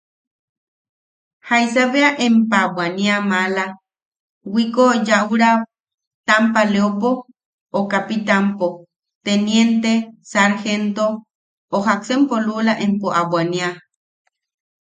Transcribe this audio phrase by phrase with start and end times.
[1.47, 3.65] ¿Jaisa bea empa bwania maala
[4.53, 5.51] wiko yaʼut-ra
[6.27, 7.09] tampaleopo
[7.77, 8.67] o kapitanpo,
[9.25, 9.93] teniente,
[10.31, 11.05] sarjento
[11.75, 13.69] o jaksempo luula empo a bwania?